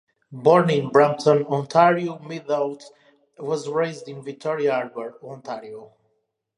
Born 0.31 0.71
in 0.71 0.89
Brampton, 0.89 1.45
Ontario, 1.45 2.17
Middaugh 2.17 2.83
was 3.37 3.69
raised 3.69 4.07
in 4.07 4.23
Victoria 4.23 4.73
Harbour, 4.73 5.19
Ontario. 5.23 5.91